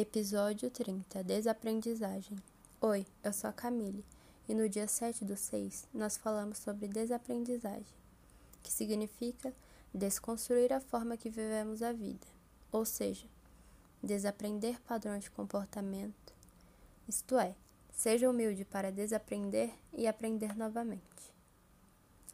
[0.00, 2.38] Episódio 30 Desaprendizagem.
[2.80, 4.04] Oi, eu sou a Camille
[4.48, 7.96] e no dia 7 do 6 nós falamos sobre desaprendizagem,
[8.62, 9.52] que significa
[9.92, 12.28] desconstruir a forma que vivemos a vida,
[12.70, 13.26] ou seja,
[14.00, 16.32] desaprender padrões de comportamento,
[17.08, 17.56] isto é,
[17.90, 21.02] seja humilde para desaprender e aprender novamente.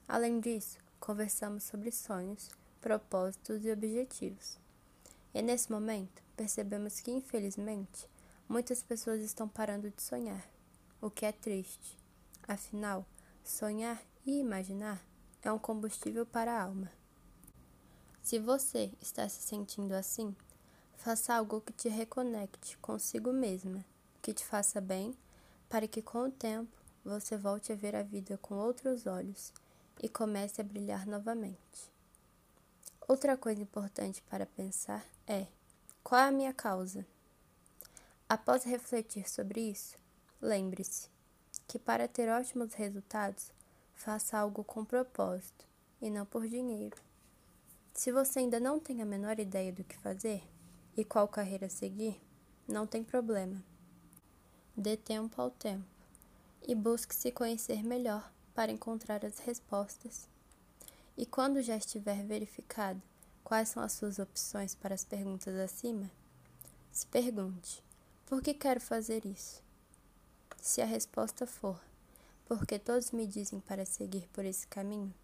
[0.07, 2.51] Além disso, conversamos sobre sonhos,
[2.83, 4.59] propósitos e objetivos.
[5.33, 8.09] E nesse momento, percebemos que, infelizmente,
[8.49, 10.47] muitas pessoas estão parando de sonhar,
[11.01, 11.99] o que é triste.
[12.47, 13.07] Afinal,
[13.43, 15.03] sonhar e imaginar
[15.43, 16.91] é um combustível para a alma.
[18.23, 20.35] Se você está se sentindo assim,
[20.97, 23.85] faça algo que te reconecte consigo mesma,
[24.23, 25.15] que te faça bem,
[25.69, 26.73] para que com o tempo
[27.05, 29.53] você volte a ver a vida com outros olhos
[30.03, 31.93] e comece a brilhar novamente.
[33.07, 35.47] Outra coisa importante para pensar é
[36.05, 37.07] qual é a minha causa?
[38.29, 39.97] Após refletir sobre isso,
[40.39, 41.09] lembre-se
[41.67, 43.51] que para ter ótimos resultados,
[43.95, 45.67] faça algo com propósito
[46.03, 46.99] e não por dinheiro.
[47.95, 50.43] Se você ainda não tem a menor ideia do que fazer
[50.95, 52.21] e qual carreira seguir,
[52.69, 53.65] não tem problema.
[54.77, 55.89] Dê tempo ao tempo
[56.69, 60.29] e busque se conhecer melhor para encontrar as respostas.
[61.17, 63.01] E quando já estiver verificado
[63.45, 66.11] Quais são as suas opções para as perguntas acima?
[66.91, 67.85] Se pergunte:
[68.25, 69.63] por que quero fazer isso?
[70.63, 71.79] Se a resposta for:
[72.47, 75.15] porque todos me dizem para seguir por esse caminho,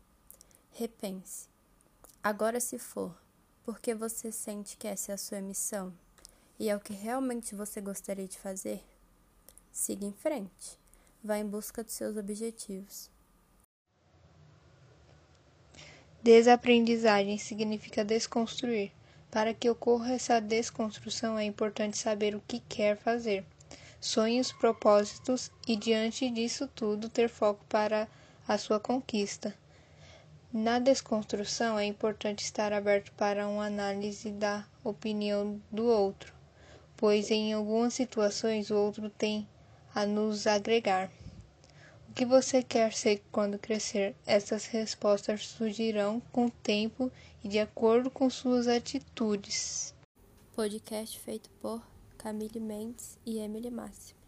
[0.71, 1.49] repense.
[2.23, 3.17] Agora, se for:
[3.65, 5.91] porque você sente que essa é a sua missão
[6.59, 8.85] e é o que realmente você gostaria de fazer,
[9.73, 10.79] siga em frente.
[11.25, 13.11] Vá em busca dos seus objetivos.
[16.23, 18.93] Desaprendizagem significa desconstruir.
[19.31, 23.43] Para que ocorra essa desconstrução, é importante saber o que quer fazer,
[23.99, 28.07] sonhos, propósitos e, diante disso tudo, ter foco para
[28.47, 29.55] a sua conquista.
[30.53, 36.35] Na desconstrução, é importante estar aberto para uma análise da opinião do outro,
[36.99, 39.49] pois em algumas situações o outro tem
[39.95, 41.11] a nos agregar.
[42.11, 44.17] O que você quer ser quando crescer?
[44.27, 47.11] Essas respostas surgirão com o tempo
[47.43, 49.95] e de acordo com suas atitudes.
[50.53, 51.81] Podcast feito por
[52.19, 54.20] Camille Mendes e Emily Márcio.